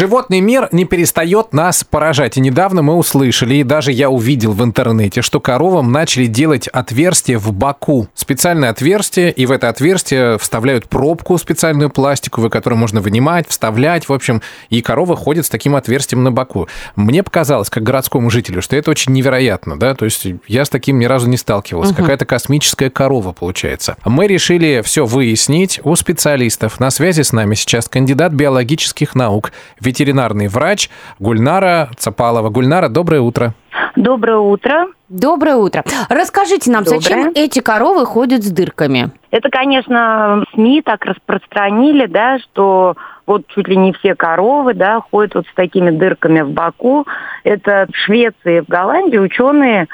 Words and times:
Животный 0.00 0.40
мир 0.40 0.70
не 0.72 0.86
перестает 0.86 1.52
нас 1.52 1.84
поражать. 1.84 2.38
И 2.38 2.40
недавно 2.40 2.80
мы 2.80 2.94
услышали, 2.94 3.56
и 3.56 3.64
даже 3.64 3.92
я 3.92 4.08
увидел 4.08 4.52
в 4.52 4.64
интернете, 4.64 5.20
что 5.20 5.40
коровам 5.40 5.92
начали 5.92 6.24
делать 6.24 6.68
отверстие 6.68 7.36
в 7.36 7.52
боку. 7.52 8.08
Специальное 8.14 8.70
отверстие, 8.70 9.30
и 9.30 9.44
в 9.44 9.50
это 9.50 9.68
отверстие 9.68 10.38
вставляют 10.38 10.88
пробку 10.88 11.36
специальную 11.36 11.90
пластиковую, 11.90 12.48
которую 12.48 12.78
можно 12.78 13.02
вынимать, 13.02 13.46
вставлять, 13.46 14.08
в 14.08 14.12
общем, 14.14 14.40
и 14.70 14.80
корова 14.80 15.16
ходит 15.16 15.44
с 15.44 15.50
таким 15.50 15.76
отверстием 15.76 16.24
на 16.24 16.32
боку. 16.32 16.66
Мне 16.96 17.22
показалось, 17.22 17.68
как 17.68 17.82
городскому 17.82 18.30
жителю, 18.30 18.62
что 18.62 18.76
это 18.76 18.90
очень 18.90 19.12
невероятно, 19.12 19.78
да, 19.78 19.94
то 19.94 20.06
есть 20.06 20.26
я 20.48 20.64
с 20.64 20.70
таким 20.70 20.98
ни 20.98 21.04
разу 21.04 21.28
не 21.28 21.36
сталкивался. 21.36 21.92
Угу. 21.92 22.00
Какая-то 22.00 22.24
космическая 22.24 22.88
корова 22.88 23.32
получается. 23.32 23.98
Мы 24.06 24.28
решили 24.28 24.80
все 24.82 25.04
выяснить 25.04 25.78
у 25.84 25.94
специалистов. 25.94 26.80
На 26.80 26.90
связи 26.90 27.20
с 27.20 27.34
нами 27.34 27.54
сейчас 27.54 27.86
кандидат 27.86 28.32
биологических 28.32 29.14
наук, 29.14 29.52
ветеринарный 29.90 30.48
врач 30.48 30.88
Гульнара 31.18 31.90
Цапалова. 31.96 32.48
Гульнара, 32.48 32.88
доброе 32.88 33.20
утро. 33.20 33.54
Доброе 33.96 34.38
утро. 34.38 34.86
Доброе 35.08 35.56
утро. 35.56 35.82
Расскажите 36.08 36.70
нам, 36.70 36.84
Доброе. 36.84 37.00
зачем 37.00 37.32
эти 37.34 37.60
коровы 37.60 38.06
ходят 38.06 38.44
с 38.44 38.50
дырками? 38.50 39.10
Это, 39.32 39.48
конечно, 39.50 40.44
СМИ 40.54 40.82
так 40.82 41.04
распространили, 41.04 42.06
да, 42.06 42.38
что 42.38 42.94
вот 43.26 43.46
чуть 43.48 43.66
ли 43.68 43.76
не 43.76 43.92
все 43.92 44.14
коровы, 44.14 44.74
да, 44.74 45.00
ходят 45.00 45.34
вот 45.34 45.46
с 45.46 45.54
такими 45.54 45.90
дырками 45.90 46.42
в 46.42 46.50
боку. 46.50 47.06
Это 47.42 47.88
в 47.92 47.96
Швеции 47.96 48.58
и 48.58 48.60
в 48.60 48.68
Голландии 48.68 49.18
ученые 49.18 49.88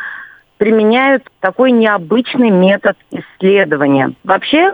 применяют 0.59 1.25
такой 1.41 1.71
необычный 1.71 2.51
метод 2.51 2.97
исследования. 3.11 4.13
Вообще, 4.25 4.73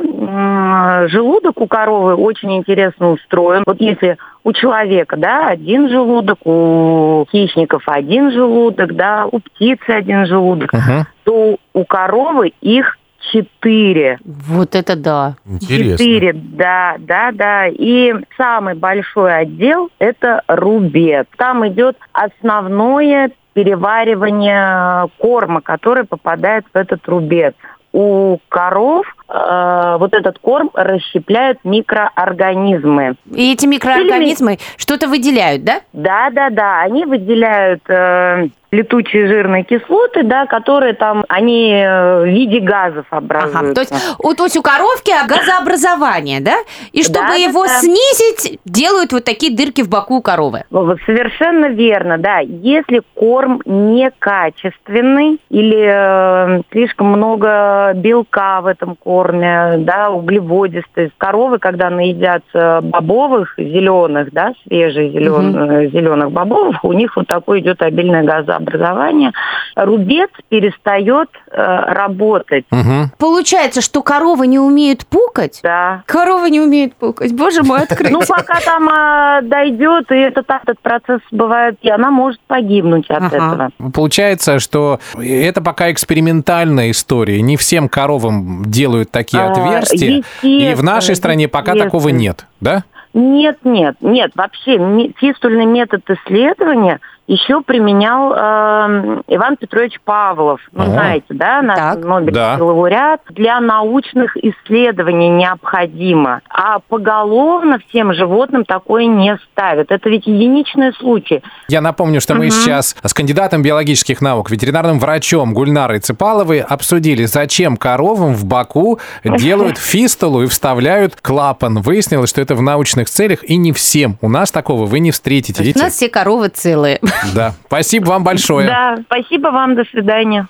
желудок 1.08 1.60
у 1.60 1.66
коровы 1.66 2.14
очень 2.14 2.56
интересно 2.56 3.10
устроен. 3.10 3.62
Вот 3.66 3.80
если 3.80 4.16
у 4.44 4.52
человека, 4.52 5.16
да, 5.16 5.48
один 5.48 5.88
желудок, 5.88 6.38
у 6.44 7.26
хищников 7.30 7.82
один 7.86 8.30
желудок, 8.30 8.94
да, 8.94 9.26
у 9.30 9.38
птицы 9.38 9.90
один 9.90 10.26
желудок, 10.26 10.72
uh-huh. 10.72 11.04
то 11.24 11.56
у 11.72 11.84
коровы 11.84 12.52
их 12.60 12.98
четыре. 13.32 14.18
Вот 14.24 14.74
это 14.74 14.96
да. 14.96 15.36
Интересно. 15.46 15.96
Четыре, 15.96 16.32
да, 16.32 16.96
да, 16.98 17.30
да. 17.32 17.68
И 17.68 18.12
самый 18.36 18.74
большой 18.74 19.36
отдел– 19.36 19.90
это 20.00 20.42
рубец. 20.48 21.26
Там 21.36 21.66
идет 21.68 21.96
основное 22.12 23.30
переваривание 23.52 25.08
корма, 25.18 25.60
который 25.60 26.04
попадает 26.04 26.64
в 26.72 26.76
этот 26.76 27.06
рубец. 27.08 27.54
У 27.92 28.38
коров 28.48 29.04
э, 29.28 29.96
вот 29.98 30.14
этот 30.14 30.38
корм 30.38 30.70
расщепляют 30.72 31.58
микроорганизмы. 31.62 33.16
И 33.34 33.52
эти 33.52 33.66
микроорганизмы 33.66 34.54
Или... 34.54 34.60
что-то 34.78 35.08
выделяют, 35.08 35.64
да? 35.64 35.80
Да, 35.92 36.30
да, 36.30 36.48
да. 36.48 36.80
Они 36.80 37.04
выделяют 37.04 37.82
э, 37.88 38.48
летучие 38.72 39.28
жирные 39.28 39.64
кислоты, 39.64 40.22
да, 40.22 40.46
которые 40.46 40.94
там, 40.94 41.24
они 41.28 41.72
э, 41.72 42.22
в 42.22 42.26
виде 42.26 42.58
газов 42.58 43.04
образуются. 43.10 43.58
Ага, 43.58 43.74
то 43.74 43.80
есть, 43.82 44.16
у, 44.18 44.34
то 44.34 44.44
есть 44.44 44.56
у 44.56 44.62
коровки 44.62 45.12
газообразование, 45.28 46.40
да? 46.40 46.56
И 46.92 47.02
чтобы 47.02 47.28
да, 47.28 47.34
его 47.34 47.66
да, 47.66 47.80
снизить, 47.80 48.58
делают 48.64 49.12
вот 49.12 49.24
такие 49.24 49.54
дырки 49.54 49.82
в 49.82 49.90
боку 49.90 50.16
у 50.16 50.22
коровы. 50.22 50.64
Совершенно 51.04 51.66
верно, 51.66 52.16
да. 52.16 52.38
Если 52.38 53.02
корм 53.14 53.60
некачественный 53.66 55.38
или 55.50 56.58
э, 56.58 56.62
слишком 56.72 57.08
много 57.08 57.92
белка 57.94 58.62
в 58.62 58.66
этом 58.66 58.96
корме, 58.96 59.76
да, 59.80 60.08
углеводистый, 60.10 61.12
коровы, 61.18 61.58
когда 61.58 61.90
наедятся 61.90 62.80
бобовых 62.82 63.54
зеленых, 63.58 64.32
да, 64.32 64.54
свежих 64.66 65.12
зелен, 65.12 65.54
угу. 65.54 65.90
зеленых 65.90 66.32
бобовых, 66.32 66.82
у 66.84 66.94
них 66.94 67.16
вот 67.16 67.26
такой 67.26 67.60
идет 67.60 67.82
обильное 67.82 68.22
газообразование 68.22 68.61
образования, 68.62 69.32
рубец 69.76 70.30
перестает 70.48 71.28
э, 71.50 71.56
работать. 71.56 72.64
Угу. 72.70 73.10
Получается, 73.18 73.80
что 73.80 74.02
коровы 74.02 74.46
не 74.46 74.58
умеют 74.58 75.06
пукать? 75.06 75.60
Да. 75.62 76.02
Коровы 76.06 76.50
не 76.50 76.60
умеют 76.60 76.94
пукать. 76.94 77.32
Боже 77.34 77.62
мой, 77.62 77.80
открыть. 77.82 78.10
Ну, 78.10 78.20
пока 78.26 78.60
там 78.60 78.88
э, 78.88 79.42
дойдет, 79.42 80.10
и 80.10 80.16
этот, 80.16 80.46
этот 80.48 80.80
процесс 80.80 81.20
бывает, 81.30 81.78
и 81.82 81.90
она 81.90 82.10
может 82.10 82.40
погибнуть 82.46 83.08
от 83.10 83.22
ага. 83.22 83.36
этого. 83.36 83.90
Получается, 83.92 84.58
что 84.58 85.00
это 85.18 85.60
пока 85.60 85.90
экспериментальная 85.90 86.90
история. 86.90 87.40
Не 87.42 87.56
всем 87.56 87.88
коровам 87.88 88.64
делают 88.66 89.10
такие 89.10 89.42
а, 89.42 89.50
отверстия. 89.50 90.22
И 90.42 90.74
в 90.74 90.82
нашей 90.82 91.16
стране 91.16 91.48
пока 91.48 91.74
такого 91.74 92.08
нет, 92.08 92.46
да? 92.60 92.84
Нет, 93.14 93.58
нет, 93.64 93.96
нет. 94.00 94.32
Вообще 94.34 94.78
фистульный 95.18 95.66
метод 95.66 96.02
исследования– 96.08 97.00
еще 97.26 97.62
применял 97.62 98.32
э, 98.32 99.22
Иван 99.28 99.56
Петрович 99.56 99.98
Павлов. 100.04 100.60
Ну, 100.72 100.82
О. 100.82 100.86
знаете, 100.86 101.26
да, 101.30 101.62
наш 101.62 101.78
так. 101.78 102.04
Нобелевский 102.04 102.58
да. 102.58 102.64
лауреат. 102.64 103.20
Для 103.30 103.60
научных 103.60 104.36
исследований 104.36 105.28
необходимо. 105.28 106.40
А 106.48 106.80
поголовно 106.80 107.78
всем 107.88 108.12
животным 108.12 108.64
такое 108.64 109.06
не 109.06 109.38
ставят. 109.50 109.92
Это 109.92 110.08
ведь 110.10 110.26
единичные 110.26 110.92
случаи. 110.92 111.42
Я 111.68 111.80
напомню, 111.80 112.20
что 112.20 112.34
мы 112.34 112.50
сейчас 112.50 112.96
с 113.02 113.14
кандидатом 113.14 113.62
биологических 113.62 114.20
наук, 114.20 114.50
ветеринарным 114.50 114.98
врачом 114.98 115.54
Гульнарой 115.54 116.00
Цепаловой 116.00 116.60
обсудили, 116.60 117.24
зачем 117.24 117.76
коровам 117.76 118.34
в 118.34 118.44
боку 118.44 118.98
делают 119.24 119.78
фистулу 119.92 120.42
и 120.42 120.46
вставляют 120.46 121.16
клапан. 121.20 121.80
Выяснилось, 121.80 122.30
что 122.30 122.40
это 122.40 122.54
в 122.54 122.62
научных 122.62 123.08
целях, 123.08 123.44
и 123.44 123.56
не 123.56 123.72
всем. 123.72 124.18
У 124.20 124.28
нас 124.28 124.50
такого 124.50 124.86
вы 124.86 124.98
не 124.98 125.12
встретите. 125.12 125.72
У 125.74 125.78
нас 125.78 125.94
все 125.94 126.08
коровы 126.08 126.48
целые. 126.48 127.00
Да. 127.34 127.52
Спасибо 127.66 128.06
вам 128.10 128.24
большое. 128.24 128.66
Да, 128.66 128.96
спасибо 129.06 129.48
вам. 129.48 129.74
До 129.74 129.84
свидания. 129.84 130.46